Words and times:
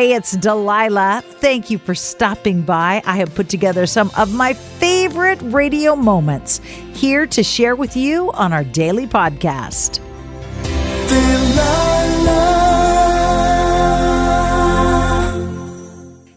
Hey, 0.00 0.14
it's 0.14 0.32
Delilah. 0.32 1.22
Thank 1.22 1.68
you 1.68 1.76
for 1.76 1.94
stopping 1.94 2.62
by. 2.62 3.02
I 3.04 3.18
have 3.18 3.34
put 3.34 3.50
together 3.50 3.84
some 3.84 4.10
of 4.16 4.32
my 4.32 4.54
favorite 4.54 5.38
radio 5.42 5.94
moments 5.94 6.62
here 6.94 7.26
to 7.26 7.42
share 7.42 7.76
with 7.76 7.98
you 7.98 8.32
on 8.32 8.54
our 8.54 8.64
daily 8.64 9.06
podcast. 9.06 9.98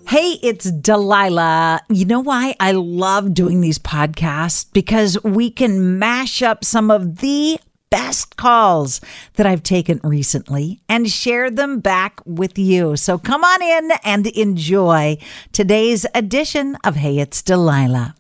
Hey, 0.10 0.40
it's 0.44 0.70
Delilah. 0.70 1.84
You 1.88 2.04
know 2.04 2.20
why 2.20 2.56
I 2.60 2.74
love 2.74 3.34
doing 3.34 3.62
these 3.62 3.80
podcasts? 3.80 4.66
Because 4.74 5.24
we 5.24 5.50
can 5.50 5.98
mash 5.98 6.42
up 6.42 6.66
some 6.66 6.92
of 6.92 7.20
the 7.20 7.58
best 7.94 8.38
calls 8.38 9.02
that 9.36 9.46
I've 9.46 9.62
taken 9.62 10.00
recently 10.04 10.82
and 10.90 11.08
share 11.08 11.52
them 11.52 11.80
back 11.80 12.22
with 12.26 12.58
you. 12.58 12.96
So 12.96 13.20
come 13.20 13.44
on 13.44 13.62
in 13.62 13.92
and 14.04 14.26
enjoy 14.26 15.20
today's 15.52 16.04
edition 16.16 16.76
of 16.84 16.96
Hey, 16.96 17.20
it's 17.20 17.44
Delilah. 17.44 18.16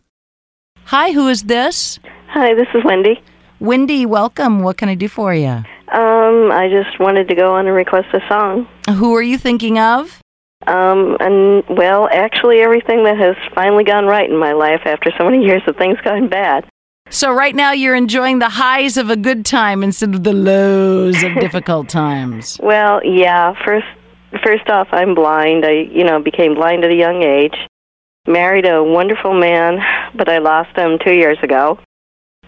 Hi, 0.85 1.11
who 1.11 1.27
is 1.27 1.43
this? 1.43 1.97
Hi, 2.27 2.53
this 2.53 2.67
is 2.75 2.83
Wendy. 2.85 3.19
Wendy, 3.59 4.05
welcome. 4.05 4.59
What 4.59 4.77
can 4.77 4.89
I 4.89 4.95
do 4.95 5.07
for 5.07 5.33
you? 5.33 5.47
Um, 5.47 6.51
I 6.51 6.69
just 6.69 6.99
wanted 6.99 7.27
to 7.29 7.35
go 7.35 7.55
on 7.55 7.65
and 7.65 7.75
request 7.75 8.09
a 8.13 8.19
song. 8.29 8.67
Who 8.87 9.15
are 9.15 9.23
you 9.23 9.39
thinking 9.39 9.79
of? 9.79 10.21
Um, 10.67 11.17
and 11.19 11.63
well, 11.67 12.07
actually, 12.11 12.59
everything 12.59 13.05
that 13.05 13.17
has 13.17 13.35
finally 13.55 13.85
gone 13.85 14.05
right 14.05 14.29
in 14.29 14.37
my 14.37 14.53
life 14.53 14.81
after 14.85 15.11
so 15.17 15.25
many 15.25 15.43
years 15.43 15.63
of 15.65 15.77
things 15.77 15.97
going 16.03 16.29
bad. 16.29 16.69
So 17.13 17.31
right 17.31 17.55
now 17.55 17.71
you're 17.73 17.93
enjoying 17.95 18.39
the 18.39 18.49
highs 18.49 18.97
of 18.97 19.11
a 19.11 19.15
good 19.15 19.45
time 19.45 19.83
instead 19.83 20.15
of 20.15 20.23
the 20.23 20.33
lows 20.33 21.21
of 21.21 21.35
difficult 21.39 21.87
times. 22.03 22.59
Well, 22.61 23.01
yeah. 23.05 23.53
First, 23.63 23.85
first 24.43 24.67
off, 24.67 24.87
I'm 24.91 25.13
blind. 25.13 25.63
I, 25.63 25.87
you 25.91 26.03
know, 26.03 26.19
became 26.19 26.55
blind 26.55 26.83
at 26.83 26.89
a 26.89 26.95
young 26.95 27.21
age. 27.21 27.53
Married 28.25 28.65
a 28.65 28.83
wonderful 28.83 29.39
man, 29.39 29.77
but 30.15 30.27
I 30.27 30.39
lost 30.39 30.75
him 30.75 30.97
two 31.05 31.13
years 31.13 31.37
ago. 31.43 31.77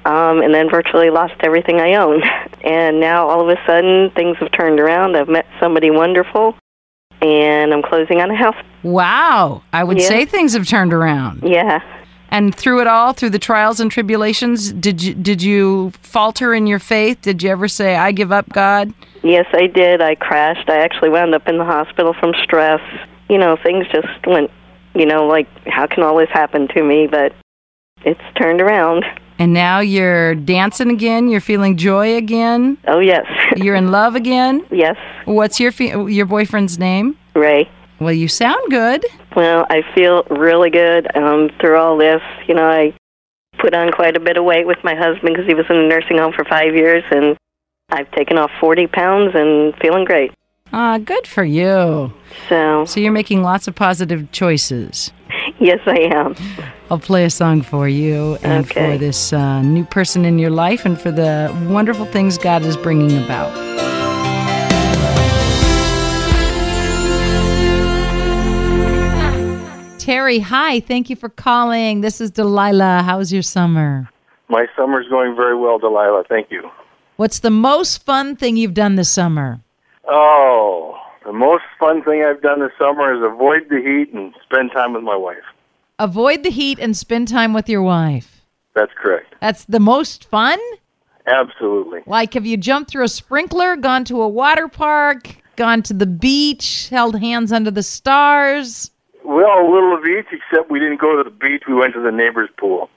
Um, 0.03 0.41
and 0.41 0.51
then 0.53 0.67
virtually 0.69 1.09
lost 1.11 1.33
everything 1.41 1.79
I 1.79 1.93
own. 1.95 2.21
And 2.65 2.99
now 2.99 3.27
all 3.27 3.41
of 3.47 3.55
a 3.55 3.61
sudden 3.67 4.09
things 4.15 4.37
have 4.39 4.51
turned 4.51 4.79
around. 4.79 5.15
I've 5.15 5.27
met 5.27 5.45
somebody 5.59 5.91
wonderful, 5.91 6.55
and 7.21 7.71
I'm 7.71 7.83
closing 7.83 8.21
on 8.21 8.31
a 8.31 8.35
house. 8.35 8.55
Wow. 8.81 9.61
I 9.71 9.83
would 9.83 9.99
Yeah. 9.99 10.07
say 10.07 10.25
things 10.25 10.53
have 10.53 10.67
turned 10.67 10.91
around. 10.91 11.43
Yeah. 11.45 11.77
And 12.29 12.53
through 12.53 12.81
it 12.81 12.87
all, 12.87 13.13
through 13.13 13.29
the 13.29 13.39
trials 13.39 13.79
and 13.79 13.89
tribulations, 13.91 14.71
did 14.73 15.01
you 15.01 15.13
did 15.13 15.41
you 15.41 15.91
falter 16.01 16.53
in 16.53 16.67
your 16.67 16.79
faith? 16.79 17.21
Did 17.21 17.41
you 17.43 17.49
ever 17.49 17.67
say, 17.67 17.95
"I 17.95 18.11
give 18.11 18.31
up, 18.31 18.49
God"? 18.49 18.93
Yes, 19.23 19.45
I 19.53 19.67
did. 19.67 20.01
I 20.01 20.15
crashed. 20.15 20.69
I 20.69 20.77
actually 20.77 21.09
wound 21.09 21.33
up 21.33 21.47
in 21.47 21.57
the 21.57 21.65
hospital 21.65 22.13
from 22.19 22.33
stress. 22.43 22.81
You 23.29 23.37
know, 23.37 23.57
things 23.63 23.85
just 23.91 24.07
went, 24.27 24.51
you 24.93 25.05
know, 25.05 25.25
like, 25.25 25.47
how 25.65 25.87
can 25.87 26.03
all 26.03 26.17
this 26.17 26.29
happen 26.31 26.67
to 26.75 26.83
me? 26.83 27.07
But 27.09 27.33
it's 28.05 28.21
turned 28.39 28.61
around. 28.61 29.03
And 29.39 29.51
now 29.53 29.79
you're 29.79 30.35
dancing 30.35 30.89
again. 30.91 31.27
You're 31.27 31.41
feeling 31.41 31.75
joy 31.75 32.15
again. 32.15 32.77
Oh, 32.87 32.99
yes. 32.99 33.25
You're 33.57 33.75
in 33.75 33.91
love 33.91 34.15
again. 34.15 34.65
yes, 34.71 34.95
What's 35.25 35.59
your 35.59 35.71
fe- 35.73 35.93
your 36.09 36.25
boyfriend's 36.25 36.79
name? 36.79 37.17
Ray. 37.33 37.69
Well, 37.99 38.13
you 38.13 38.27
sound 38.29 38.61
good. 38.69 39.05
Well, 39.35 39.65
I 39.69 39.81
feel 39.93 40.23
really 40.29 40.69
good 40.69 41.07
um, 41.15 41.49
through 41.59 41.77
all 41.77 41.97
this. 41.97 42.21
You 42.47 42.55
know, 42.55 42.65
I 42.69 42.93
put 43.59 43.73
on 43.73 43.91
quite 43.91 44.15
a 44.15 44.19
bit 44.19 44.37
of 44.37 44.45
weight 44.45 44.65
with 44.65 44.77
my 44.83 44.95
husband 44.95 45.33
because 45.35 45.45
he 45.47 45.53
was 45.53 45.65
in 45.69 45.75
a 45.77 45.87
nursing 45.87 46.17
home 46.17 46.33
for 46.33 46.45
five 46.45 46.75
years, 46.75 47.03
and 47.11 47.35
I've 47.89 48.09
taken 48.11 48.37
off 48.37 48.51
40 48.59 48.87
pounds 48.87 49.31
and 49.35 49.73
feeling 49.81 50.05
great. 50.05 50.31
Ah, 50.73 50.97
good 50.97 51.27
for 51.27 51.43
you. 51.43 52.11
So, 52.49 52.85
So 52.85 52.99
you're 52.99 53.11
making 53.11 53.43
lots 53.43 53.67
of 53.67 53.75
positive 53.75 54.31
choices. 54.31 55.11
yes, 55.59 55.79
I 55.85 55.99
am. 56.13 56.35
I'll 56.89 56.99
play 56.99 57.25
a 57.25 57.29
song 57.29 57.61
for 57.61 57.87
you 57.87 58.37
and 58.41 58.65
Okay. 58.65 58.93
for 58.93 58.97
this 58.97 59.31
uh, 59.33 59.61
new 59.61 59.85
person 59.85 60.25
in 60.25 60.39
your 60.39 60.49
life 60.49 60.85
and 60.85 60.99
for 60.99 61.11
the 61.11 61.53
wonderful 61.69 62.05
things 62.05 62.37
God 62.37 62.63
is 62.63 62.77
bringing 62.77 63.23
about. 63.23 63.53
Terry, 70.05 70.37
hi. 70.37 70.81
Thank 70.81 71.09
you 71.09 71.15
for 71.15 71.29
calling. 71.29 72.01
This 72.01 72.21
is 72.21 72.29
Delilah. 72.29 73.01
How's 73.03 73.33
your 73.33 73.41
summer? 73.41 74.07
My 74.49 74.67
summer's 74.75 75.07
going 75.09 75.35
very 75.35 75.57
well, 75.57 75.79
Delilah. 75.79 76.25
Thank 76.29 76.51
you. 76.51 76.69
What's 77.15 77.39
the 77.39 77.49
most 77.49 78.05
fun 78.05 78.35
thing 78.35 78.55
you've 78.55 78.75
done 78.75 78.97
this 78.97 79.09
summer? 79.09 79.59
Oh, 80.07 80.95
the 81.25 81.33
most 81.33 81.63
fun 81.79 82.03
thing 82.03 82.23
I've 82.23 82.43
done 82.43 82.59
this 82.59 82.69
summer 82.77 83.15
is 83.15 83.23
avoid 83.23 83.67
the 83.67 83.77
heat 83.77 84.13
and 84.13 84.31
spend 84.43 84.73
time 84.73 84.93
with 84.93 85.01
my 85.01 85.15
wife. 85.15 85.41
Avoid 85.97 86.43
the 86.43 86.51
heat 86.51 86.77
and 86.77 86.95
spend 86.95 87.27
time 87.27 87.51
with 87.51 87.67
your 87.67 87.81
wife. 87.81 88.43
That's 88.75 88.91
correct. 88.95 89.33
That's 89.41 89.65
the 89.65 89.79
most 89.79 90.25
fun? 90.25 90.59
Absolutely. 91.25 92.01
Like, 92.05 92.35
have 92.35 92.45
you 92.45 92.57
jumped 92.57 92.91
through 92.91 93.05
a 93.05 93.09
sprinkler, 93.09 93.75
gone 93.75 94.05
to 94.05 94.21
a 94.21 94.27
water 94.27 94.67
park, 94.67 95.35
gone 95.55 95.81
to 95.81 95.95
the 95.95 96.05
beach, 96.05 96.89
held 96.89 97.17
hands 97.17 97.51
under 97.51 97.71
the 97.71 97.81
stars? 97.81 98.91
Well, 99.45 99.59
a 99.59 99.69
little 99.71 99.95
of 99.95 100.03
each, 100.05 100.25
except 100.31 100.71
we 100.71 100.79
didn't 100.79 100.99
go 100.99 101.15
to 101.15 101.23
the 101.23 101.29
beach. 101.29 101.63
We 101.67 101.75
went 101.75 101.93
to 101.93 102.01
the 102.01 102.11
neighbor's 102.11 102.49
pool. 102.57 102.89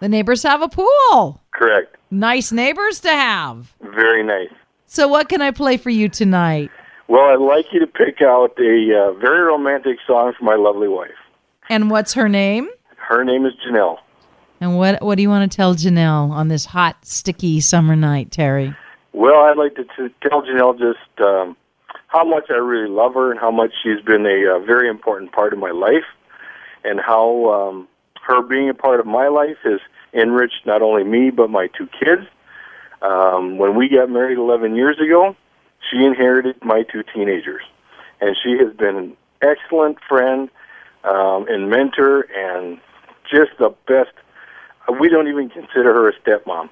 The 0.00 0.08
neighbors 0.08 0.44
have 0.44 0.62
a 0.62 0.68
pool. 0.68 1.40
Correct. 1.50 1.96
Nice 2.12 2.52
neighbors 2.52 3.00
to 3.00 3.08
have. 3.08 3.74
Very 3.80 4.22
nice. 4.22 4.52
So, 4.86 5.08
what 5.08 5.28
can 5.28 5.42
I 5.42 5.50
play 5.50 5.76
for 5.76 5.90
you 5.90 6.08
tonight? 6.08 6.70
Well, 7.08 7.24
I'd 7.24 7.40
like 7.40 7.66
you 7.72 7.80
to 7.80 7.86
pick 7.86 8.22
out 8.22 8.56
a 8.60 8.96
uh, 8.96 9.12
very 9.14 9.40
romantic 9.40 9.98
song 10.06 10.34
for 10.38 10.44
my 10.44 10.54
lovely 10.54 10.86
wife. 10.86 11.10
And 11.68 11.90
what's 11.90 12.12
her 12.14 12.28
name? 12.28 12.68
Her 12.96 13.24
name 13.24 13.44
is 13.44 13.54
Janelle. 13.66 13.98
And 14.60 14.76
what 14.78 15.02
what 15.02 15.16
do 15.16 15.22
you 15.22 15.28
want 15.28 15.50
to 15.50 15.56
tell 15.56 15.74
Janelle 15.74 16.30
on 16.30 16.46
this 16.46 16.64
hot, 16.64 17.04
sticky 17.04 17.60
summer 17.60 17.96
night, 17.96 18.30
Terry? 18.30 18.72
Well, 19.12 19.40
I'd 19.40 19.56
like 19.56 19.74
to, 19.74 19.84
to 19.96 20.10
tell 20.22 20.42
Janelle 20.42 20.78
just 20.78 21.20
um, 21.20 21.56
how 22.08 22.24
much 22.24 22.46
I 22.50 22.54
really 22.54 22.88
love 22.88 23.14
her 23.14 23.30
and 23.30 23.40
how 23.40 23.50
much 23.50 23.72
she's 23.82 24.00
been 24.00 24.26
a 24.26 24.56
uh, 24.56 24.58
very 24.60 24.88
important 24.88 25.32
part 25.32 25.52
of 25.52 25.58
my 25.58 25.70
life, 25.70 26.04
and 26.84 27.00
how 27.00 27.50
um, 27.50 27.88
her 28.26 28.42
being 28.42 28.68
a 28.68 28.74
part 28.74 29.00
of 29.00 29.06
my 29.06 29.28
life 29.28 29.56
has 29.62 29.80
enriched 30.12 30.66
not 30.66 30.82
only 30.82 31.04
me 31.04 31.30
but 31.30 31.50
my 31.50 31.68
two 31.68 31.86
kids. 31.86 32.26
Um, 33.00 33.58
when 33.58 33.76
we 33.76 33.88
got 33.88 34.10
married 34.10 34.38
11 34.38 34.74
years 34.74 34.98
ago, 34.98 35.36
she 35.90 36.04
inherited 36.04 36.56
my 36.64 36.82
two 36.82 37.04
teenagers, 37.14 37.62
and 38.20 38.36
she 38.42 38.58
has 38.58 38.74
been 38.76 38.96
an 38.96 39.16
excellent 39.40 39.98
friend 40.08 40.50
um, 41.04 41.46
and 41.48 41.70
mentor, 41.70 42.26
and 42.34 42.78
just 43.30 43.52
the 43.58 43.72
best. 43.86 44.10
We 45.00 45.08
don't 45.08 45.28
even 45.28 45.50
consider 45.50 45.92
her 45.92 46.08
a 46.08 46.12
stepmom 46.20 46.70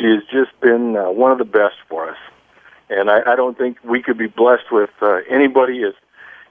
she 0.00 0.06
has 0.06 0.22
just 0.30 0.58
been 0.60 0.96
uh, 0.96 1.10
one 1.10 1.32
of 1.32 1.38
the 1.38 1.44
best 1.44 1.76
for 1.88 2.08
us. 2.10 2.16
And 2.90 3.10
I, 3.10 3.20
I 3.32 3.36
don't 3.36 3.56
think 3.56 3.78
we 3.84 4.02
could 4.02 4.18
be 4.18 4.26
blessed 4.26 4.70
with 4.70 4.90
uh, 5.00 5.20
anybody 5.30 5.82
as 5.84 5.94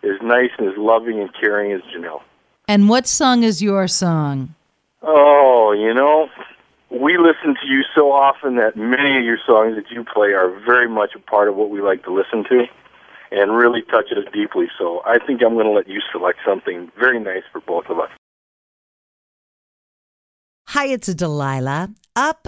as 0.01 0.21
nice 0.21 0.51
and 0.57 0.69
as 0.69 0.77
loving 0.77 1.19
and 1.19 1.29
caring 1.33 1.73
as 1.73 1.81
Janelle. 1.93 2.21
And 2.69 2.87
what 2.87 3.05
song 3.05 3.43
is 3.43 3.61
your 3.61 3.87
song? 3.87 4.55
Oh, 5.01 5.73
you 5.77 5.93
know, 5.93 6.29
we 6.89 7.17
listen 7.17 7.55
to 7.61 7.67
you 7.67 7.83
so 7.93 8.11
often 8.11 8.55
that 8.55 8.77
many 8.77 9.17
of 9.17 9.23
your 9.23 9.39
songs 9.45 9.75
that 9.75 9.91
you 9.91 10.05
play 10.05 10.29
are 10.29 10.49
very 10.65 10.87
much 10.87 11.11
a 11.15 11.19
part 11.19 11.49
of 11.49 11.55
what 11.55 11.69
we 11.69 11.81
like 11.81 12.03
to 12.05 12.13
listen 12.13 12.43
to 12.45 12.65
and 13.31 13.55
really 13.55 13.81
touch 13.83 14.11
us 14.11 14.23
deeply. 14.33 14.67
So 14.77 15.01
I 15.05 15.19
think 15.19 15.41
I'm 15.41 15.53
going 15.53 15.65
to 15.65 15.71
let 15.71 15.87
you 15.87 16.01
select 16.11 16.39
something 16.45 16.91
very 16.97 17.19
nice 17.19 17.43
for 17.51 17.61
both 17.61 17.85
of 17.89 17.99
us. 17.99 18.09
Hi, 20.69 20.85
it's 20.87 21.13
Delilah. 21.13 21.89
Up 22.15 22.47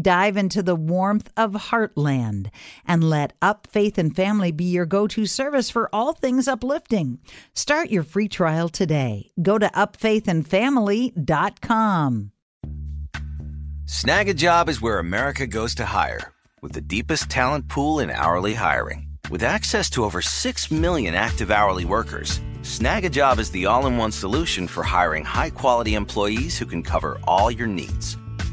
Dive 0.00 0.38
into 0.38 0.62
the 0.62 0.74
warmth 0.74 1.30
of 1.36 1.52
Heartland 1.52 2.48
and 2.86 3.04
let 3.04 3.34
Up 3.42 3.68
Faith 3.70 3.98
and 3.98 4.16
Family 4.16 4.50
be 4.50 4.64
your 4.64 4.86
go 4.86 5.06
to 5.08 5.26
service 5.26 5.68
for 5.68 5.90
all 5.92 6.14
things 6.14 6.48
uplifting. 6.48 7.18
Start 7.54 7.90
your 7.90 8.02
free 8.02 8.28
trial 8.28 8.70
today. 8.70 9.32
Go 9.42 9.58
to 9.58 9.68
upfaithandfamily.com. 9.68 12.32
Snagajob 13.84 14.70
is 14.70 14.80
where 14.80 14.98
America 14.98 15.46
goes 15.46 15.74
to 15.74 15.84
hire, 15.84 16.32
with 16.62 16.72
the 16.72 16.80
deepest 16.80 17.28
talent 17.28 17.68
pool 17.68 17.98
in 17.98 18.10
hourly 18.10 18.54
hiring. 18.54 19.08
With 19.28 19.42
access 19.42 19.90
to 19.90 20.04
over 20.04 20.22
6 20.22 20.70
million 20.70 21.14
active 21.14 21.50
hourly 21.50 21.84
workers, 21.84 22.40
Snagajob 22.62 23.38
is 23.38 23.50
the 23.50 23.66
all 23.66 23.86
in 23.86 23.98
one 23.98 24.12
solution 24.12 24.66
for 24.66 24.84
hiring 24.84 25.26
high 25.26 25.50
quality 25.50 25.96
employees 25.96 26.56
who 26.56 26.64
can 26.64 26.82
cover 26.82 27.20
all 27.24 27.50
your 27.50 27.66
needs. 27.66 28.16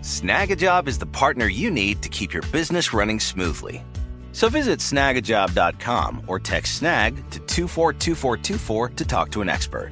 Snagajob 0.00 0.88
is 0.88 0.98
the 0.98 1.06
partner 1.06 1.46
you 1.46 1.70
need 1.70 2.00
to 2.02 2.08
keep 2.08 2.32
your 2.32 2.42
business 2.44 2.94
running 2.94 3.20
smoothly. 3.20 3.84
So 4.32 4.48
visit 4.48 4.78
snagajob.com 4.78 6.24
or 6.26 6.38
text 6.38 6.76
snag 6.78 7.16
to 7.30 7.38
242424 7.40 8.88
to 8.90 9.04
talk 9.04 9.30
to 9.32 9.42
an 9.42 9.50
expert. 9.50 9.90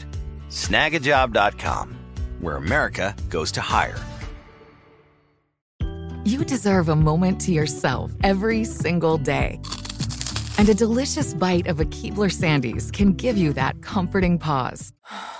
Snagajob.com, 0.48 1.98
where 2.40 2.56
America 2.56 3.14
goes 3.28 3.52
to 3.52 3.60
hire. 3.60 3.98
You 6.24 6.44
deserve 6.44 6.88
a 6.88 6.96
moment 6.96 7.40
to 7.42 7.52
yourself 7.52 8.12
every 8.22 8.64
single 8.64 9.18
day. 9.18 9.60
And 10.56 10.68
a 10.68 10.74
delicious 10.74 11.34
bite 11.34 11.66
of 11.66 11.80
a 11.80 11.84
Keebler 11.84 12.32
Sandies 12.32 12.90
can 12.92 13.12
give 13.12 13.36
you 13.36 13.52
that 13.52 13.82
comforting 13.82 14.38
pause. 14.38 14.92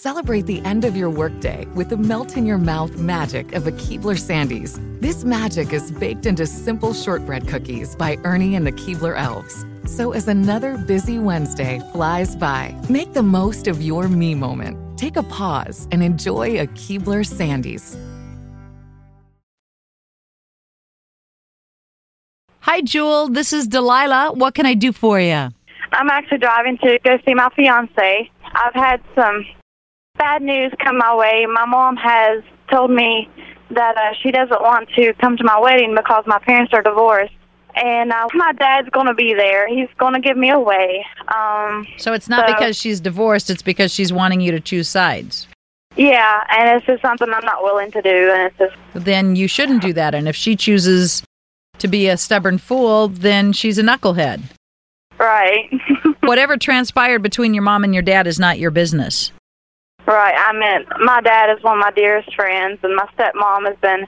Celebrate 0.00 0.46
the 0.46 0.60
end 0.64 0.84
of 0.84 0.96
your 0.96 1.10
workday 1.10 1.66
with 1.74 1.88
the 1.88 1.96
melt 1.96 2.36
in 2.36 2.46
your 2.46 2.56
mouth 2.56 2.96
magic 2.98 3.52
of 3.54 3.66
a 3.66 3.72
Keebler 3.72 4.16
Sandies. 4.16 4.78
This 5.00 5.24
magic 5.24 5.72
is 5.72 5.90
baked 5.90 6.24
into 6.24 6.46
simple 6.46 6.94
shortbread 6.94 7.48
cookies 7.48 7.96
by 7.96 8.16
Ernie 8.22 8.54
and 8.54 8.64
the 8.64 8.70
Keebler 8.70 9.18
Elves. 9.18 9.66
So 9.86 10.12
as 10.12 10.28
another 10.28 10.78
busy 10.78 11.18
Wednesday 11.18 11.80
flies 11.92 12.36
by, 12.36 12.80
make 12.88 13.12
the 13.12 13.24
most 13.24 13.66
of 13.66 13.82
your 13.82 14.06
me 14.06 14.36
moment. 14.36 14.78
Take 14.96 15.16
a 15.16 15.24
pause 15.24 15.88
and 15.90 16.00
enjoy 16.00 16.60
a 16.60 16.68
Keebler 16.68 17.26
Sandies. 17.26 17.98
Hi, 22.60 22.82
Jewel. 22.82 23.30
This 23.30 23.52
is 23.52 23.66
Delilah. 23.66 24.34
What 24.34 24.54
can 24.54 24.64
I 24.64 24.74
do 24.74 24.92
for 24.92 25.18
you? 25.18 25.48
I'm 25.90 26.08
actually 26.08 26.38
driving 26.38 26.78
to 26.84 27.00
go 27.02 27.18
see 27.26 27.34
my 27.34 27.48
fiance. 27.56 28.30
I've 28.54 28.74
had 28.74 29.02
some 29.16 29.44
bad 30.18 30.42
news 30.42 30.72
come 30.84 30.98
my 30.98 31.14
way. 31.14 31.46
My 31.46 31.64
mom 31.64 31.96
has 31.96 32.42
told 32.70 32.90
me 32.90 33.28
that 33.70 33.96
uh, 33.96 34.14
she 34.22 34.30
doesn't 34.30 34.60
want 34.62 34.88
to 34.96 35.12
come 35.20 35.36
to 35.36 35.44
my 35.44 35.58
wedding 35.58 35.94
because 35.94 36.24
my 36.26 36.38
parents 36.38 36.72
are 36.74 36.82
divorced. 36.82 37.32
And 37.76 38.10
uh, 38.12 38.26
my 38.34 38.52
dad's 38.54 38.88
going 38.90 39.06
to 39.06 39.14
be 39.14 39.34
there. 39.34 39.68
He's 39.68 39.88
going 39.98 40.14
to 40.14 40.20
give 40.20 40.36
me 40.36 40.50
away. 40.50 41.04
Um, 41.34 41.86
So 41.96 42.12
it's 42.12 42.28
not 42.28 42.48
So- 42.48 42.54
because 42.54 42.76
she's 42.76 42.98
divorced, 43.00 43.50
it's 43.50 43.62
because 43.62 43.92
she's 43.92 44.12
wanting 44.12 44.40
you 44.40 44.50
to 44.52 44.58
choose 44.60 44.88
sides. 44.88 45.46
yeah, 45.96 46.42
and 46.50 46.76
it's 46.76 46.86
just 46.86 47.02
something 47.02 47.28
I'm 47.32 47.44
not 47.44 47.62
willing 47.62 47.90
to 47.92 48.02
do. 48.02 48.32
And 48.32 48.42
it's 48.50 48.58
just, 48.58 48.74
Then 49.04 49.36
you 49.36 49.46
shouldn't 49.48 49.82
do 49.82 49.92
that. 49.92 50.14
And 50.14 50.26
if 50.28 50.34
she 50.34 50.56
chooses 50.56 51.22
to 51.78 51.86
be 51.88 52.08
a 52.08 52.16
stubborn 52.16 52.58
fool, 52.58 53.08
then 53.08 53.52
she's 53.52 53.78
a 53.78 53.82
knucklehead. 53.82 54.42
right. 55.18 55.70
Whatever 56.22 56.56
transpired 56.56 57.22
between 57.22 57.54
your 57.54 57.62
mom 57.62 57.84
and 57.84 57.94
your 57.94 58.02
dad 58.02 58.26
is 58.26 58.38
not 58.40 58.58
your 58.58 58.70
business. 58.72 59.30
Right. 60.14 60.34
I 60.36 60.52
mean, 60.52 60.86
my 61.04 61.20
dad 61.20 61.50
is 61.56 61.62
one 61.62 61.78
of 61.78 61.80
my 61.80 61.90
dearest 61.92 62.34
friends, 62.34 62.78
and 62.82 62.96
my 62.96 63.06
stepmom 63.16 63.66
has 63.66 63.76
been 63.80 64.06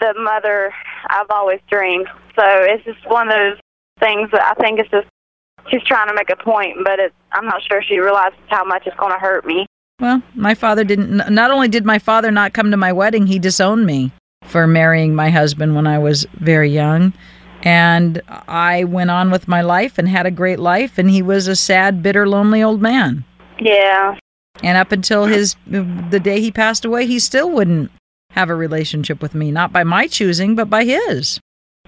the 0.00 0.14
mother 0.18 0.72
I've 1.08 1.30
always 1.30 1.60
dreamed. 1.70 2.08
So 2.36 2.44
it's 2.44 2.84
just 2.84 3.08
one 3.08 3.28
of 3.28 3.34
those 3.34 3.58
things 4.00 4.30
that 4.32 4.42
I 4.42 4.54
think 4.60 4.80
it's 4.80 4.90
just 4.90 5.06
she's 5.70 5.82
trying 5.84 6.08
to 6.08 6.14
make 6.14 6.30
a 6.30 6.36
point, 6.36 6.78
but 6.84 6.98
it, 6.98 7.12
I'm 7.32 7.46
not 7.46 7.62
sure 7.62 7.82
she 7.82 7.98
realizes 7.98 8.38
how 8.48 8.64
much 8.64 8.86
it's 8.86 8.96
going 8.96 9.12
to 9.12 9.18
hurt 9.18 9.44
me. 9.44 9.66
Well, 10.00 10.22
my 10.34 10.54
father 10.54 10.84
didn't. 10.84 11.32
Not 11.32 11.50
only 11.50 11.68
did 11.68 11.84
my 11.84 11.98
father 11.98 12.30
not 12.30 12.54
come 12.54 12.70
to 12.70 12.76
my 12.76 12.92
wedding, 12.92 13.26
he 13.26 13.38
disowned 13.38 13.84
me 13.84 14.12
for 14.44 14.66
marrying 14.66 15.14
my 15.14 15.30
husband 15.30 15.74
when 15.74 15.86
I 15.86 15.98
was 15.98 16.26
very 16.34 16.70
young. 16.70 17.12
And 17.62 18.22
I 18.48 18.84
went 18.84 19.10
on 19.10 19.30
with 19.30 19.46
my 19.46 19.60
life 19.60 19.98
and 19.98 20.08
had 20.08 20.24
a 20.24 20.30
great 20.30 20.58
life, 20.58 20.96
and 20.96 21.10
he 21.10 21.20
was 21.20 21.46
a 21.46 21.54
sad, 21.54 22.02
bitter, 22.02 22.26
lonely 22.26 22.62
old 22.62 22.80
man. 22.80 23.24
Yeah. 23.58 24.16
And 24.62 24.76
up 24.76 24.92
until 24.92 25.26
his 25.26 25.56
the 25.66 26.20
day 26.20 26.40
he 26.40 26.50
passed 26.50 26.84
away, 26.84 27.06
he 27.06 27.18
still 27.18 27.50
wouldn't 27.50 27.90
have 28.30 28.50
a 28.50 28.54
relationship 28.54 29.20
with 29.22 29.34
me, 29.34 29.50
not 29.50 29.72
by 29.72 29.84
my 29.84 30.06
choosing, 30.06 30.54
but 30.54 30.70
by 30.70 30.84
his. 30.84 31.40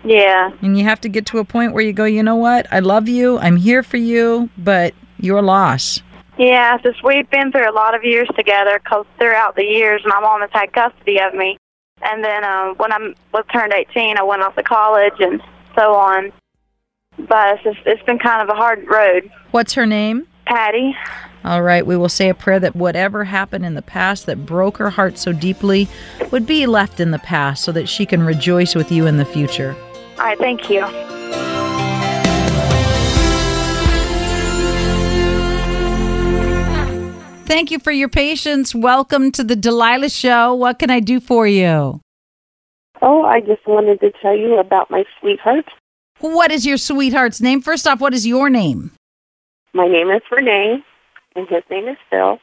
Yeah. 0.04 0.50
And 0.62 0.76
you 0.76 0.84
have 0.84 1.00
to 1.02 1.08
get 1.08 1.26
to 1.26 1.38
a 1.38 1.44
point 1.44 1.72
where 1.72 1.84
you 1.84 1.92
go, 1.92 2.04
you 2.04 2.22
know 2.22 2.36
what? 2.36 2.66
I 2.72 2.80
love 2.80 3.08
you. 3.08 3.38
I'm 3.38 3.56
here 3.56 3.82
for 3.82 3.98
you, 3.98 4.50
but 4.58 4.94
your 5.18 5.42
loss. 5.42 6.00
Yeah, 6.38 6.78
just 6.78 7.04
we've 7.04 7.28
been 7.30 7.52
through 7.52 7.70
a 7.70 7.72
lot 7.72 7.94
of 7.94 8.04
years 8.04 8.28
together 8.36 8.80
because 8.82 9.06
throughout 9.18 9.54
the 9.54 9.64
years, 9.64 10.02
my 10.04 10.18
mom 10.18 10.40
has 10.40 10.50
had 10.52 10.72
custody 10.72 11.20
of 11.20 11.34
me. 11.34 11.56
And 12.02 12.24
then 12.24 12.42
um, 12.42 12.74
when 12.76 12.92
I 12.92 13.14
was 13.32 13.44
turned 13.52 13.72
18, 13.72 14.18
I 14.18 14.22
went 14.22 14.42
off 14.42 14.56
to 14.56 14.62
college 14.62 15.20
and 15.20 15.40
so 15.76 15.94
on. 15.94 16.32
But 17.18 17.54
it's 17.54 17.62
just 17.62 17.78
it's 17.86 18.02
been 18.04 18.18
kind 18.18 18.42
of 18.42 18.48
a 18.48 18.58
hard 18.58 18.86
road. 18.88 19.30
What's 19.50 19.74
her 19.74 19.86
name? 19.86 20.26
Patty. 20.46 20.96
All 21.44 21.62
right, 21.62 21.84
we 21.84 21.96
will 21.96 22.08
say 22.08 22.28
a 22.28 22.34
prayer 22.34 22.60
that 22.60 22.76
whatever 22.76 23.24
happened 23.24 23.66
in 23.66 23.74
the 23.74 23.82
past 23.82 24.26
that 24.26 24.46
broke 24.46 24.76
her 24.76 24.90
heart 24.90 25.18
so 25.18 25.32
deeply 25.32 25.88
would 26.30 26.46
be 26.46 26.66
left 26.66 27.00
in 27.00 27.10
the 27.10 27.18
past 27.18 27.64
so 27.64 27.72
that 27.72 27.88
she 27.88 28.06
can 28.06 28.22
rejoice 28.22 28.76
with 28.76 28.92
you 28.92 29.08
in 29.08 29.16
the 29.16 29.24
future. 29.24 29.74
All 30.18 30.24
right, 30.24 30.38
thank 30.38 30.70
you. 30.70 30.86
Thank 37.44 37.72
you 37.72 37.80
for 37.80 37.90
your 37.90 38.08
patience. 38.08 38.72
Welcome 38.72 39.32
to 39.32 39.42
the 39.42 39.56
Delilah 39.56 40.10
Show. 40.10 40.54
What 40.54 40.78
can 40.78 40.90
I 40.90 41.00
do 41.00 41.18
for 41.18 41.46
you? 41.46 42.00
Oh, 43.02 43.24
I 43.24 43.40
just 43.40 43.66
wanted 43.66 44.00
to 44.00 44.12
tell 44.22 44.36
you 44.36 44.60
about 44.60 44.92
my 44.92 45.04
sweetheart. 45.20 45.66
What 46.20 46.52
is 46.52 46.64
your 46.64 46.76
sweetheart's 46.76 47.40
name? 47.40 47.60
First 47.60 47.88
off, 47.88 48.00
what 48.00 48.14
is 48.14 48.24
your 48.24 48.48
name? 48.48 48.92
My 49.74 49.88
name 49.88 50.08
is 50.10 50.22
Renee, 50.30 50.84
and 51.34 51.48
his 51.48 51.62
name 51.70 51.88
is 51.88 51.96
Phil. 52.10 52.38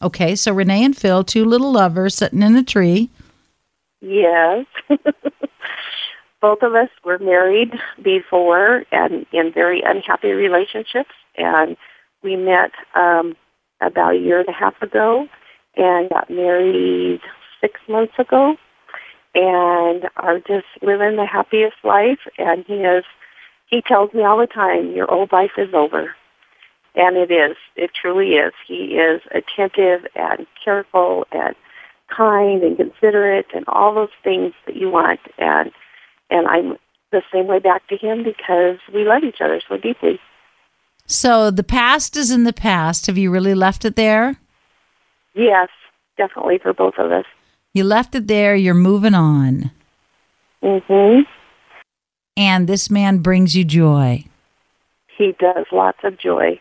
Okay, 0.00 0.36
so 0.36 0.52
Renee 0.52 0.84
and 0.84 0.96
Phil, 0.96 1.24
two 1.24 1.44
little 1.44 1.72
lovers 1.72 2.14
sitting 2.14 2.42
in 2.42 2.54
a 2.56 2.62
tree. 2.62 3.10
Yes. 4.00 4.66
Both 6.40 6.62
of 6.62 6.74
us 6.74 6.88
were 7.04 7.18
married 7.18 7.72
before 8.02 8.84
and 8.92 9.26
in 9.32 9.52
very 9.52 9.82
unhappy 9.84 10.30
relationships, 10.30 11.10
and 11.36 11.76
we 12.22 12.36
met 12.36 12.70
um, 12.94 13.36
about 13.80 14.14
a 14.14 14.18
year 14.18 14.40
and 14.40 14.48
a 14.48 14.52
half 14.52 14.80
ago 14.82 15.26
and 15.76 16.08
got 16.10 16.30
married 16.30 17.20
six 17.60 17.80
months 17.88 18.14
ago 18.18 18.56
and 19.34 20.08
are 20.16 20.38
just 20.38 20.66
living 20.82 21.16
the 21.16 21.26
happiest 21.26 21.76
life 21.84 22.20
and 22.38 22.64
he 22.66 22.74
is 22.74 23.04
he 23.66 23.82
tells 23.82 24.12
me 24.14 24.24
all 24.24 24.38
the 24.38 24.46
time 24.46 24.92
your 24.92 25.10
old 25.10 25.30
life 25.32 25.52
is 25.58 25.72
over 25.74 26.14
and 26.98 27.16
it 27.16 27.30
is 27.30 27.56
it 27.76 27.90
truly 27.94 28.32
is 28.32 28.52
he 28.66 28.98
is 28.98 29.22
attentive 29.30 30.06
and 30.14 30.46
careful 30.62 31.26
and 31.32 31.54
kind 32.14 32.62
and 32.62 32.76
considerate 32.76 33.46
and 33.54 33.64
all 33.68 33.94
those 33.94 34.08
things 34.22 34.52
that 34.66 34.76
you 34.76 34.90
want 34.90 35.20
and 35.38 35.70
and 36.28 36.46
I'm 36.46 36.76
the 37.10 37.22
same 37.32 37.46
way 37.46 37.58
back 37.58 37.86
to 37.88 37.96
him 37.96 38.22
because 38.22 38.78
we 38.92 39.04
love 39.04 39.24
each 39.24 39.40
other 39.40 39.62
so 39.66 39.78
deeply. 39.78 40.20
So 41.06 41.50
the 41.50 41.64
past 41.64 42.18
is 42.18 42.30
in 42.30 42.44
the 42.44 42.52
past. 42.52 43.06
Have 43.06 43.16
you 43.16 43.30
really 43.30 43.54
left 43.54 43.86
it 43.86 43.96
there? 43.96 44.36
Yes, 45.32 45.70
definitely 46.18 46.58
for 46.58 46.74
both 46.74 46.94
of 46.98 47.10
us. 47.10 47.24
You 47.72 47.84
left 47.84 48.14
it 48.14 48.26
there, 48.26 48.54
you're 48.54 48.74
moving 48.74 49.14
on. 49.14 49.70
Mhm. 50.62 51.26
And 52.36 52.68
this 52.68 52.90
man 52.90 53.18
brings 53.18 53.56
you 53.56 53.64
joy. 53.64 54.24
He 55.16 55.34
does 55.38 55.64
lots 55.72 55.98
of 56.04 56.18
joy. 56.18 56.60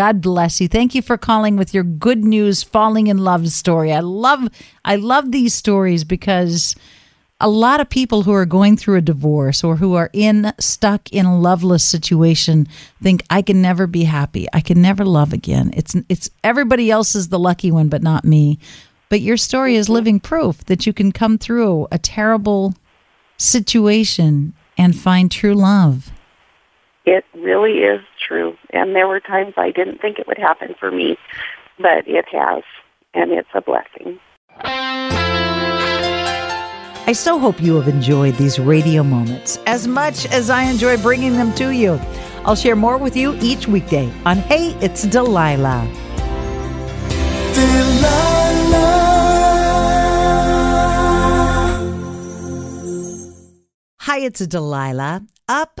God 0.00 0.22
bless 0.22 0.62
you. 0.62 0.66
Thank 0.66 0.94
you 0.94 1.02
for 1.02 1.18
calling 1.18 1.58
with 1.58 1.74
your 1.74 1.84
good 1.84 2.24
news 2.24 2.62
falling 2.62 3.08
in 3.08 3.18
love 3.18 3.46
story. 3.50 3.92
I 3.92 4.00
love 4.00 4.48
I 4.82 4.96
love 4.96 5.30
these 5.30 5.52
stories 5.52 6.04
because 6.04 6.74
a 7.38 7.50
lot 7.50 7.80
of 7.82 7.90
people 7.90 8.22
who 8.22 8.32
are 8.32 8.46
going 8.46 8.78
through 8.78 8.96
a 8.96 9.02
divorce 9.02 9.62
or 9.62 9.76
who 9.76 9.96
are 9.96 10.08
in 10.14 10.54
stuck 10.58 11.12
in 11.12 11.26
a 11.26 11.38
loveless 11.38 11.84
situation 11.84 12.66
think 13.02 13.22
I 13.28 13.42
can 13.42 13.60
never 13.60 13.86
be 13.86 14.04
happy. 14.04 14.46
I 14.54 14.62
can 14.62 14.80
never 14.80 15.04
love 15.04 15.34
again. 15.34 15.70
It's 15.76 15.94
it's 16.08 16.30
everybody 16.42 16.90
else 16.90 17.14
is 17.14 17.28
the 17.28 17.38
lucky 17.38 17.70
one 17.70 17.90
but 17.90 18.02
not 18.02 18.24
me. 18.24 18.58
But 19.10 19.20
your 19.20 19.36
story 19.36 19.76
is 19.76 19.84
mm-hmm. 19.84 19.92
living 19.92 20.20
proof 20.20 20.64
that 20.64 20.86
you 20.86 20.94
can 20.94 21.12
come 21.12 21.36
through 21.36 21.88
a 21.92 21.98
terrible 21.98 22.72
situation 23.36 24.54
and 24.78 24.98
find 24.98 25.30
true 25.30 25.54
love. 25.54 26.10
It 27.06 27.24
really 27.34 27.78
is 27.78 28.00
true. 28.26 28.56
And 28.72 28.94
there 28.94 29.08
were 29.08 29.20
times 29.20 29.54
I 29.56 29.70
didn't 29.70 30.00
think 30.00 30.18
it 30.18 30.26
would 30.26 30.38
happen 30.38 30.74
for 30.78 30.90
me, 30.90 31.16
but 31.78 32.06
it 32.06 32.26
has, 32.32 32.62
and 33.14 33.32
it's 33.32 33.48
a 33.54 33.60
blessing. 33.60 34.18
I 37.06 37.12
so 37.12 37.38
hope 37.38 37.60
you 37.60 37.74
have 37.76 37.88
enjoyed 37.88 38.34
these 38.36 38.60
radio 38.60 39.02
moments 39.02 39.58
as 39.66 39.88
much 39.88 40.26
as 40.26 40.50
I 40.50 40.62
enjoy 40.64 40.96
bringing 40.98 41.32
them 41.32 41.52
to 41.54 41.70
you. 41.70 41.98
I'll 42.44 42.54
share 42.54 42.76
more 42.76 42.98
with 42.98 43.16
you 43.16 43.36
each 43.40 43.66
weekday 43.66 44.12
on 44.24 44.36
Hey, 44.38 44.76
It's 44.80 45.02
Delilah. 45.02 45.88
Delilah. 47.54 48.20
Hi, 54.00 54.18
it's 54.18 54.46
Delilah. 54.46 55.22
Up 55.48 55.80